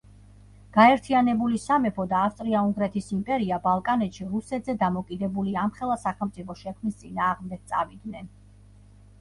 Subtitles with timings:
[0.77, 8.35] გაერთიანებული სამეფო და ავსტრია-უნგრეთის იმპერია ბალკანეთში რუსეთზე დამოკიდებული ამხელა სახელმწიფოს შექმნის წინააღმდეგ წავიდნენ.